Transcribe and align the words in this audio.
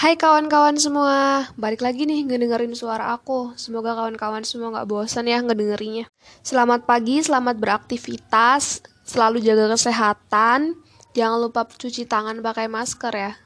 Hai 0.00 0.16
kawan-kawan 0.16 0.80
semua, 0.80 1.44
balik 1.60 1.84
lagi 1.84 2.08
nih 2.08 2.24
ngedengerin 2.24 2.72
suara 2.72 3.12
aku. 3.12 3.52
Semoga 3.60 3.92
kawan-kawan 3.92 4.40
semua 4.48 4.72
gak 4.72 4.88
bosan 4.88 5.28
ya 5.28 5.44
ngedengerinnya. 5.44 6.08
Selamat 6.40 6.88
pagi, 6.88 7.20
selamat 7.20 7.60
beraktivitas, 7.60 8.80
selalu 9.04 9.44
jaga 9.44 9.68
kesehatan. 9.68 10.72
Jangan 11.12 11.38
lupa 11.44 11.68
cuci 11.68 12.08
tangan 12.08 12.40
pakai 12.40 12.72
masker 12.72 13.12
ya. 13.12 13.36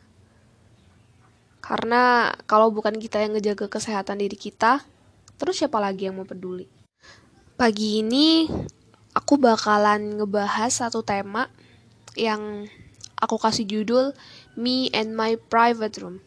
Karena 1.59 2.31
kalau 2.47 2.71
bukan 2.71 3.03
kita 3.03 3.19
yang 3.19 3.35
ngejaga 3.35 3.67
kesehatan 3.67 4.23
diri 4.23 4.39
kita, 4.39 4.79
terus 5.35 5.59
siapa 5.59 5.83
lagi 5.83 6.07
yang 6.07 6.23
mau 6.23 6.23
peduli? 6.23 6.71
Pagi 7.59 7.99
ini 7.99 8.47
aku 9.11 9.43
bakalan 9.43 10.23
ngebahas 10.23 10.71
satu 10.71 11.03
tema 11.03 11.51
yang 12.15 12.71
aku 13.19 13.43
kasih 13.43 13.67
judul 13.67 14.15
Me 14.55 14.87
and 14.95 15.19
My 15.19 15.35
Private 15.35 15.99
Room. 15.99 16.23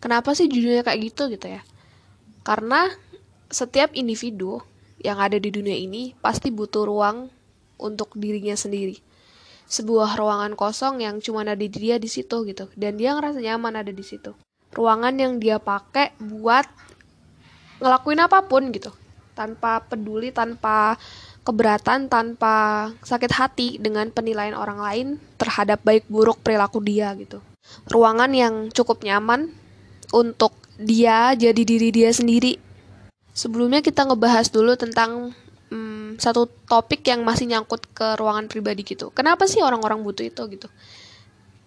Kenapa 0.00 0.32
sih 0.32 0.48
judulnya 0.48 0.80
kayak 0.80 1.12
gitu 1.12 1.28
gitu 1.28 1.46
ya? 1.46 1.60
Karena 2.40 2.88
setiap 3.52 3.92
individu 3.92 4.64
yang 5.00 5.20
ada 5.20 5.36
di 5.36 5.52
dunia 5.52 5.76
ini 5.76 6.16
pasti 6.16 6.48
butuh 6.48 6.88
ruang 6.88 7.28
untuk 7.76 8.16
dirinya 8.16 8.56
sendiri. 8.56 8.96
Sebuah 9.70 10.16
ruangan 10.16 10.56
kosong 10.56 11.04
yang 11.04 11.20
cuma 11.20 11.44
ada 11.44 11.54
di 11.54 11.68
dia 11.68 12.00
di 12.00 12.08
situ 12.08 12.48
gitu 12.48 12.72
dan 12.74 12.96
dia 12.96 13.12
ngerasa 13.12 13.44
nyaman 13.44 13.84
ada 13.84 13.92
di 13.92 14.02
situ. 14.02 14.32
Ruangan 14.72 15.14
yang 15.20 15.36
dia 15.36 15.60
pakai 15.60 16.16
buat 16.16 16.64
ngelakuin 17.80 18.20
apa 18.24 18.44
pun 18.48 18.72
gitu 18.72 18.92
tanpa 19.36 19.84
peduli, 19.84 20.32
tanpa 20.32 21.00
keberatan, 21.44 22.12
tanpa 22.12 22.88
sakit 23.00 23.32
hati 23.32 23.68
dengan 23.80 24.12
penilaian 24.12 24.52
orang 24.52 24.80
lain 24.80 25.06
terhadap 25.40 25.80
baik 25.80 26.04
buruk 26.08 26.44
perilaku 26.44 26.84
dia 26.84 27.12
gitu. 27.16 27.40
Ruangan 27.88 28.32
yang 28.32 28.54
cukup 28.72 29.00
nyaman 29.00 29.59
untuk 30.10 30.54
dia 30.80 31.34
jadi 31.36 31.62
diri 31.62 31.92
dia 31.92 32.10
sendiri. 32.10 32.56
Sebelumnya 33.30 33.84
kita 33.84 34.08
ngebahas 34.08 34.50
dulu 34.50 34.74
tentang 34.74 35.30
hmm, 35.70 36.18
satu 36.18 36.50
topik 36.66 37.06
yang 37.06 37.22
masih 37.22 37.46
nyangkut 37.46 37.86
ke 37.94 38.18
ruangan 38.18 38.50
pribadi 38.50 38.82
gitu. 38.82 39.14
Kenapa 39.14 39.46
sih 39.46 39.62
orang-orang 39.62 40.02
butuh 40.02 40.26
itu 40.26 40.42
gitu? 40.50 40.68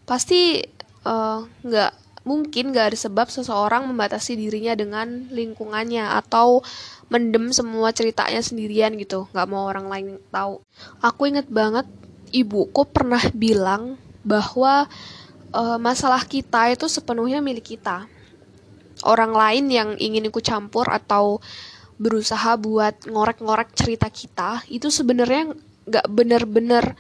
Pasti 0.03 0.59
eh, 1.03 1.39
nggak 1.45 1.91
uh, 1.95 2.01
mungkin 2.23 2.71
nggak 2.71 2.95
ada 2.95 2.97
sebab 2.99 3.27
seseorang 3.27 3.87
membatasi 3.87 4.39
dirinya 4.39 4.75
dengan 4.75 5.27
lingkungannya 5.31 6.07
atau 6.23 6.63
mendem 7.11 7.51
semua 7.51 7.91
ceritanya 7.91 8.39
sendirian 8.39 8.95
gitu, 8.95 9.27
nggak 9.35 9.47
mau 9.47 9.67
orang 9.67 9.87
lain 9.91 10.07
tahu. 10.31 10.63
Aku 11.03 11.27
inget 11.27 11.47
banget 11.51 11.87
ibuku 12.31 12.87
pernah 12.87 13.21
bilang 13.35 13.99
bahwa 14.23 14.87
uh, 15.51 15.77
masalah 15.77 16.23
kita 16.23 16.71
itu 16.71 16.87
sepenuhnya 16.87 17.43
milik 17.43 17.75
kita 17.75 18.07
orang 19.05 19.35
lain 19.35 19.65
yang 19.69 19.89
ingin 19.99 20.27
ikut 20.27 20.43
campur 20.43 20.87
atau 20.89 21.39
berusaha 22.01 22.57
buat 22.57 23.05
ngorek-ngorek 23.05 23.71
cerita 23.77 24.09
kita 24.09 24.65
itu 24.67 24.89
sebenarnya 24.89 25.53
nggak 25.87 26.07
bener-bener 26.09 26.97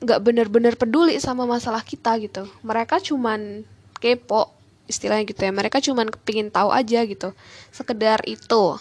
nggak 0.00 0.20
bener-bener 0.24 0.74
peduli 0.80 1.20
sama 1.20 1.44
masalah 1.44 1.84
kita 1.84 2.16
gitu. 2.22 2.48
Mereka 2.64 3.04
cuman 3.04 3.66
kepo 4.00 4.48
istilahnya 4.88 5.28
gitu 5.28 5.40
ya. 5.44 5.52
Mereka 5.52 5.78
cuman 5.84 6.08
kepingin 6.08 6.48
tahu 6.48 6.72
aja 6.72 7.04
gitu 7.04 7.36
sekedar 7.68 8.24
itu. 8.24 8.80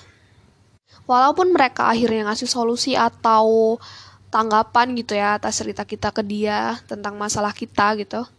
Walaupun 1.09 1.51
mereka 1.51 1.89
akhirnya 1.89 2.29
ngasih 2.31 2.47
solusi 2.47 2.93
atau 2.93 3.77
tanggapan 4.29 4.93
gitu 4.93 5.17
ya 5.17 5.41
atas 5.41 5.57
cerita 5.57 5.83
kita 5.83 6.13
ke 6.13 6.21
dia 6.21 6.77
tentang 6.85 7.17
masalah 7.17 7.49
kita 7.49 7.97
gitu 7.97 8.29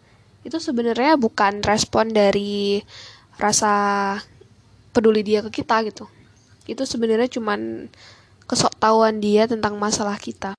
itu 0.40 0.56
sebenarnya 0.56 1.20
bukan 1.20 1.60
respon 1.60 2.14
dari 2.14 2.80
rasa 3.40 3.72
peduli 4.92 5.24
dia 5.24 5.40
ke 5.40 5.50
kita 5.50 5.80
gitu. 5.88 6.04
Itu 6.68 6.84
sebenarnya 6.84 7.26
cuman 7.32 7.90
kesoktahuan 8.44 9.18
dia 9.18 9.48
tentang 9.48 9.80
masalah 9.80 10.20
kita. 10.20 10.54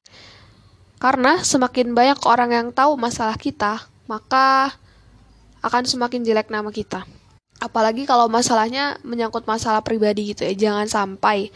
Karena 1.02 1.42
semakin 1.42 1.94
banyak 1.94 2.20
orang 2.26 2.52
yang 2.54 2.68
tahu 2.74 2.98
masalah 2.98 3.38
kita 3.38 3.86
maka 4.10 4.76
akan 5.62 5.84
semakin 5.86 6.26
jelek 6.26 6.50
nama 6.50 6.68
kita. 6.74 7.06
Apalagi 7.62 8.10
kalau 8.10 8.26
masalahnya 8.26 8.98
menyangkut 9.06 9.46
masalah 9.46 9.86
pribadi 9.86 10.34
gitu 10.34 10.42
ya 10.50 10.54
jangan 10.58 10.90
sampai 10.90 11.54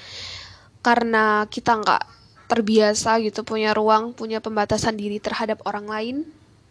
karena 0.85 1.49
kita 1.49 1.81
nggak 1.81 2.03
terbiasa 2.45 3.17
gitu 3.25 3.41
punya 3.41 3.73
ruang 3.73 4.13
punya 4.13 4.37
pembatasan 4.37 4.93
diri 4.93 5.17
terhadap 5.17 5.65
orang 5.65 5.89
lain 5.89 6.15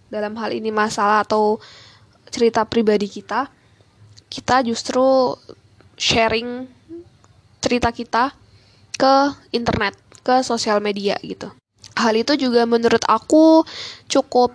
dalam 0.06 0.38
hal 0.38 0.54
ini 0.54 0.70
masalah 0.70 1.26
atau 1.26 1.58
cerita 2.30 2.62
pribadi 2.62 3.10
kita 3.10 3.50
kita 4.34 4.66
justru 4.66 5.38
sharing 5.94 6.66
cerita 7.62 7.94
kita 7.94 8.34
ke 8.98 9.14
internet, 9.54 9.94
ke 10.26 10.42
sosial 10.42 10.82
media 10.82 11.14
gitu. 11.22 11.54
Hal 11.94 12.18
itu 12.18 12.34
juga 12.34 12.66
menurut 12.66 13.06
aku 13.06 13.62
cukup 14.10 14.50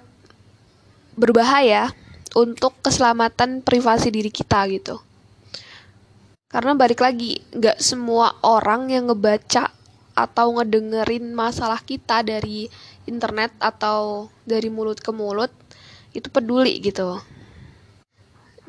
berbahaya 1.15 1.95
untuk 2.35 2.75
keselamatan 2.83 3.63
privasi 3.63 4.11
diri 4.11 4.27
kita 4.27 4.67
gitu. 4.67 4.99
Karena 6.51 6.75
balik 6.75 6.99
lagi, 6.99 7.39
nggak 7.55 7.79
semua 7.79 8.35
orang 8.43 8.91
yang 8.91 9.07
ngebaca 9.07 9.71
atau 10.11 10.59
ngedengerin 10.59 11.31
masalah 11.31 11.79
kita 11.79 12.19
dari 12.27 12.67
internet 13.07 13.55
atau 13.63 14.27
dari 14.43 14.67
mulut 14.67 14.99
ke 14.99 15.15
mulut 15.15 15.53
itu 16.11 16.27
peduli 16.27 16.83
gitu 16.83 17.21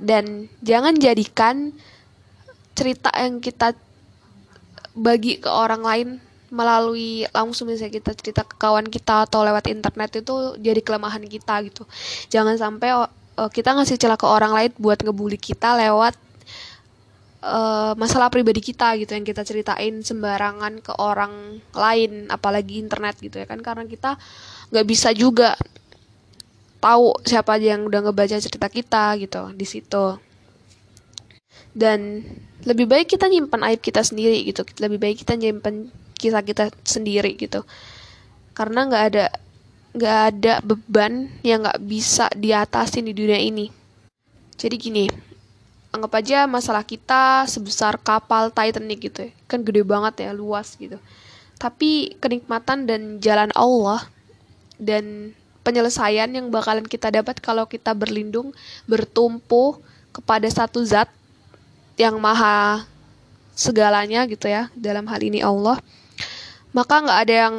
dan 0.01 0.49
jangan 0.65 0.97
jadikan 0.97 1.77
cerita 2.73 3.13
yang 3.13 3.45
kita 3.45 3.77
bagi 4.97 5.39
ke 5.39 5.47
orang 5.47 5.83
lain 5.85 6.09
melalui 6.51 7.25
langsung 7.31 7.71
misalnya 7.71 7.95
kita 7.95 8.11
cerita 8.19 8.43
ke 8.43 8.59
kawan 8.59 8.91
kita 8.91 9.31
atau 9.31 9.47
lewat 9.47 9.71
internet 9.71 10.19
itu 10.19 10.59
jadi 10.59 10.83
kelemahan 10.83 11.23
kita 11.23 11.63
gitu. 11.71 11.87
Jangan 12.27 12.59
sampai 12.59 12.91
uh, 13.39 13.51
kita 13.51 13.71
ngasih 13.79 13.97
celah 13.97 14.19
ke 14.19 14.27
orang 14.27 14.51
lain 14.51 14.71
buat 14.75 14.99
ngebully 14.99 15.39
kita 15.39 15.79
lewat 15.79 16.19
uh, 17.47 17.95
masalah 17.95 18.35
pribadi 18.35 18.59
kita 18.59 18.99
gitu 18.99 19.15
yang 19.15 19.23
kita 19.23 19.47
ceritain 19.47 20.03
sembarangan 20.03 20.83
ke 20.83 20.93
orang 20.99 21.63
lain 21.71 22.27
apalagi 22.27 22.83
internet 22.83 23.15
gitu 23.23 23.39
ya 23.39 23.47
kan. 23.47 23.63
Karena 23.63 23.87
kita 23.87 24.19
nggak 24.75 24.87
bisa 24.91 25.15
juga 25.15 25.55
tahu 26.81 27.13
siapa 27.23 27.61
aja 27.61 27.77
yang 27.77 27.85
udah 27.87 28.01
ngebaca 28.09 28.41
cerita 28.41 28.67
kita 28.73 29.15
gitu 29.21 29.53
di 29.53 29.67
situ. 29.69 30.17
Dan 31.71 32.25
lebih 32.67 32.91
baik 32.91 33.15
kita 33.15 33.31
nyimpan 33.31 33.63
aib 33.71 33.81
kita 33.85 34.03
sendiri 34.03 34.43
gitu. 34.43 34.67
Lebih 34.81 34.99
baik 34.99 35.17
kita 35.23 35.39
nyimpan 35.39 35.93
kisah 36.19 36.43
kita 36.43 36.73
sendiri 36.83 37.37
gitu. 37.37 37.63
Karena 38.57 38.89
nggak 38.89 39.05
ada 39.13 39.27
nggak 39.91 40.19
ada 40.33 40.55
beban 40.63 41.27
yang 41.43 41.67
nggak 41.67 41.83
bisa 41.85 42.27
diatasin 42.35 43.07
di 43.07 43.15
dunia 43.15 43.39
ini. 43.39 43.71
Jadi 44.57 44.77
gini 44.77 45.05
anggap 45.91 46.23
aja 46.23 46.47
masalah 46.47 46.87
kita 46.87 47.51
sebesar 47.51 47.99
kapal 47.99 48.55
Titanic 48.55 49.11
gitu 49.11 49.29
ya. 49.29 49.33
Kan 49.51 49.67
gede 49.67 49.83
banget 49.83 50.27
ya 50.27 50.31
luas 50.33 50.75
gitu. 50.79 50.99
Tapi 51.61 52.17
kenikmatan 52.17 52.89
dan 52.89 53.21
jalan 53.21 53.53
Allah 53.53 54.07
dan 54.81 55.37
penyelesaian 55.61 56.31
yang 56.33 56.49
bakalan 56.49 56.87
kita 56.87 57.13
dapat 57.13 57.39
kalau 57.39 57.69
kita 57.69 57.93
berlindung 57.93 58.53
bertumpu 58.89 59.79
kepada 60.11 60.49
satu 60.51 60.83
zat 60.83 61.09
yang 62.01 62.17
maha 62.17 62.89
segalanya 63.53 64.25
gitu 64.25 64.49
ya 64.49 64.73
dalam 64.73 65.05
hal 65.05 65.21
ini 65.21 65.45
Allah. 65.45 65.77
Maka 66.73 67.03
nggak 67.03 67.21
ada 67.29 67.35
yang 67.49 67.57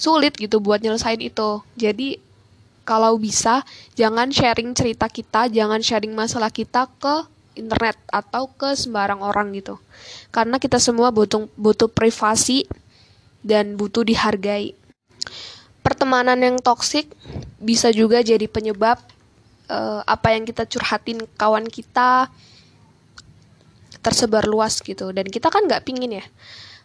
sulit 0.00 0.32
gitu 0.40 0.58
buat 0.64 0.80
nyelesain 0.80 1.20
itu. 1.20 1.60
Jadi 1.76 2.16
kalau 2.82 3.14
bisa 3.20 3.62
jangan 3.94 4.32
sharing 4.32 4.74
cerita 4.74 5.06
kita 5.06 5.46
jangan 5.52 5.78
sharing 5.84 6.16
masalah 6.16 6.50
kita 6.50 6.88
ke 6.98 7.28
internet 7.54 8.00
atau 8.08 8.48
ke 8.48 8.72
sembarang 8.72 9.20
orang 9.20 9.52
gitu. 9.52 9.76
Karena 10.32 10.56
kita 10.56 10.80
semua 10.80 11.12
butuh 11.12 11.46
butuh 11.54 11.92
privasi 11.92 12.64
dan 13.44 13.76
butuh 13.76 14.06
dihargai. 14.06 14.72
Pertemanan 15.82 16.38
yang 16.40 16.56
toksik 16.62 17.10
bisa 17.62 17.94
juga 17.94 18.20
jadi 18.20 18.44
penyebab 18.50 18.98
uh, 19.70 20.02
apa 20.02 20.34
yang 20.34 20.42
kita 20.42 20.66
curhatin 20.66 21.22
kawan 21.38 21.70
kita 21.70 22.26
tersebar 24.02 24.44
luas 24.50 24.82
gitu. 24.82 25.14
Dan 25.14 25.30
kita 25.30 25.48
kan 25.48 25.64
nggak 25.70 25.86
pingin 25.86 26.18
ya 26.18 26.26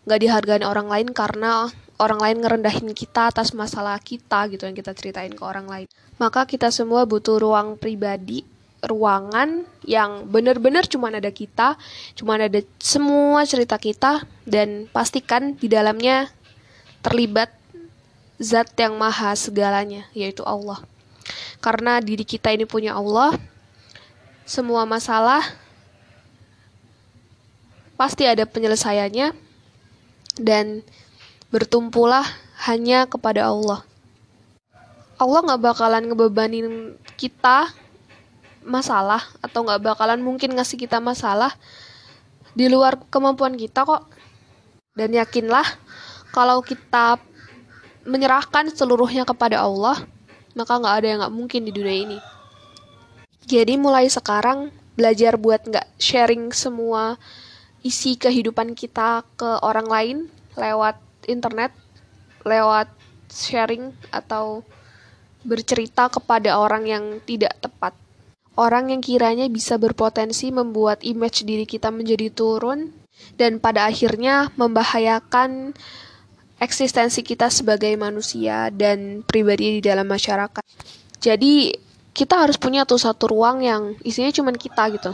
nggak 0.07 0.23
dihargai 0.23 0.63
orang 0.63 0.87
lain 0.87 1.11
karena 1.11 1.67
orang 1.99 2.23
lain 2.23 2.37
ngerendahin 2.39 2.95
kita 2.95 3.27
atas 3.27 3.51
masalah 3.51 3.99
kita 3.99 4.47
gitu 4.47 4.63
yang 4.63 4.77
kita 4.77 4.95
ceritain 4.95 5.35
ke 5.35 5.43
orang 5.43 5.67
lain. 5.67 5.87
Maka 6.15 6.47
kita 6.47 6.71
semua 6.71 7.03
butuh 7.03 7.41
ruang 7.41 7.75
pribadi 7.75 8.47
ruangan 8.77 9.65
yang 9.89 10.29
benar-benar 10.29 10.85
cuma 10.85 11.09
ada 11.09 11.33
kita 11.33 11.81
cuma 12.13 12.37
ada 12.37 12.61
semua 12.77 13.41
cerita 13.49 13.73
kita 13.81 14.21
dan 14.45 14.85
pastikan 14.93 15.57
di 15.57 15.65
dalamnya 15.65 16.29
terlibat 17.01 17.56
zat 18.37 18.73
yang 18.77 18.97
maha 18.97 19.33
segalanya, 19.33 20.05
yaitu 20.13 20.45
Allah. 20.45 20.81
Karena 21.61 21.97
diri 21.99 22.23
kita 22.23 22.53
ini 22.53 22.69
punya 22.69 22.93
Allah, 22.93 23.33
semua 24.47 24.85
masalah 24.87 25.43
pasti 27.97 28.29
ada 28.29 28.45
penyelesaiannya 28.45 29.33
dan 30.37 30.85
bertumpulah 31.49 32.23
hanya 32.69 33.09
kepada 33.09 33.49
Allah. 33.49 33.81
Allah 35.17 35.39
nggak 35.41 35.61
bakalan 35.65 36.03
ngebebanin 36.05 36.67
kita 37.17 37.73
masalah 38.61 39.25
atau 39.41 39.65
nggak 39.65 39.81
bakalan 39.81 40.21
mungkin 40.21 40.53
ngasih 40.53 40.77
kita 40.77 41.01
masalah 41.01 41.57
di 42.53 42.69
luar 42.69 43.01
kemampuan 43.09 43.57
kita 43.57 43.81
kok. 43.81 44.05
Dan 44.93 45.13
yakinlah 45.13 45.65
kalau 46.33 46.61
kita 46.61 47.17
menyerahkan 48.07 48.71
seluruhnya 48.71 49.27
kepada 49.27 49.59
Allah, 49.59 49.99
maka 50.55 50.79
nggak 50.79 50.95
ada 51.03 51.07
yang 51.07 51.19
nggak 51.19 51.35
mungkin 51.35 51.61
di 51.67 51.71
dunia 51.75 51.97
ini. 52.07 52.19
Jadi 53.43 53.75
mulai 53.75 54.07
sekarang 54.07 54.71
belajar 54.95 55.35
buat 55.35 55.67
nggak 55.67 55.99
sharing 55.99 56.55
semua 56.55 57.19
isi 57.85 58.15
kehidupan 58.17 58.73
kita 58.73 59.27
ke 59.35 59.59
orang 59.61 59.87
lain 59.87 60.17
lewat 60.55 60.97
internet, 61.27 61.75
lewat 62.47 62.89
sharing 63.29 63.93
atau 64.09 64.63
bercerita 65.45 66.09
kepada 66.09 66.57
orang 66.57 66.87
yang 66.87 67.03
tidak 67.23 67.55
tepat. 67.61 67.93
Orang 68.57 68.89
yang 68.89 69.05
kiranya 69.05 69.45
bisa 69.51 69.77
berpotensi 69.77 70.49
membuat 70.49 71.05
image 71.05 71.45
diri 71.45 71.69
kita 71.69 71.93
menjadi 71.93 72.33
turun 72.33 72.89
dan 73.37 73.61
pada 73.61 73.85
akhirnya 73.85 74.49
membahayakan 74.57 75.77
eksistensi 76.57 77.21
kita 77.21 77.49
sebagai 77.53 77.93
manusia 77.97 78.73
dan 78.73 79.21
pribadi 79.21 79.77
di 79.77 79.81
dalam 79.81 80.09
masyarakat. 80.09 80.61
Jadi 81.21 81.73
kita 82.17 82.41
harus 82.41 82.57
punya 82.57 82.81
tuh 82.85 82.97
satu 82.97 83.29
ruang 83.29 83.61
yang 83.61 83.93
isinya 84.01 84.33
cuma 84.33 84.49
kita 84.53 84.89
gitu. 84.93 85.13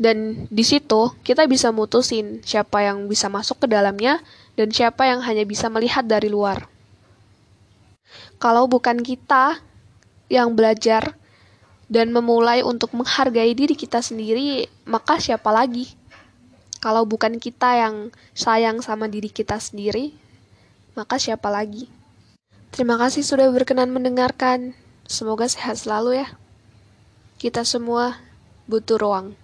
Dan 0.00 0.48
di 0.48 0.64
situ 0.64 1.12
kita 1.20 1.44
bisa 1.44 1.74
mutusin 1.74 2.40
siapa 2.40 2.80
yang 2.86 3.04
bisa 3.10 3.28
masuk 3.28 3.60
ke 3.60 3.66
dalamnya 3.68 4.22
dan 4.56 4.72
siapa 4.72 5.04
yang 5.04 5.20
hanya 5.20 5.44
bisa 5.44 5.68
melihat 5.68 6.06
dari 6.06 6.32
luar. 6.32 6.70
Kalau 8.40 8.64
bukan 8.64 9.04
kita 9.04 9.60
yang 10.32 10.56
belajar 10.56 11.20
dan 11.90 12.14
memulai 12.14 12.62
untuk 12.64 12.94
menghargai 12.96 13.52
diri 13.52 13.76
kita 13.76 14.00
sendiri, 14.00 14.70
maka 14.86 15.18
siapa 15.20 15.50
lagi? 15.52 15.99
Kalau 16.80 17.04
bukan 17.04 17.36
kita 17.36 17.76
yang 17.76 18.08
sayang 18.32 18.80
sama 18.80 19.04
diri 19.04 19.28
kita 19.28 19.60
sendiri, 19.60 20.16
maka 20.96 21.20
siapa 21.20 21.52
lagi? 21.52 21.92
Terima 22.72 22.96
kasih 22.96 23.20
sudah 23.20 23.52
berkenan 23.52 23.92
mendengarkan. 23.92 24.72
Semoga 25.04 25.44
sehat 25.44 25.76
selalu 25.76 26.24
ya. 26.24 26.28
Kita 27.36 27.68
semua 27.68 28.16
butuh 28.64 28.96
ruang. 28.96 29.39